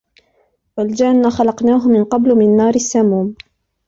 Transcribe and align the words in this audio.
وَالْجَانَّ 0.77 1.29
خَلَقْنَاهُ 1.29 1.87
مِنْ 1.87 2.03
قَبْلُ 2.03 2.35
مِنْ 2.35 2.57
نَارِ 2.57 2.75
السَّمُومِ 2.75 3.35